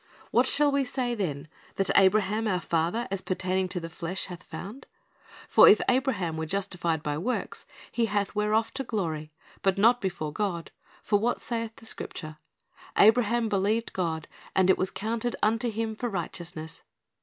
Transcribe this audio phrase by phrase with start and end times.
[0.31, 4.41] "What shall we say then that Abraham our father, as pertaining to the flesh, hath
[4.41, 4.87] found?
[5.47, 10.33] For if Abraham were justified by works, he hath whereof to glory; but not before
[10.33, 10.71] God.
[11.03, 12.37] For what saith the Scripture?
[12.97, 16.81] Abraham believed God, and it was counted unto him for righteousness.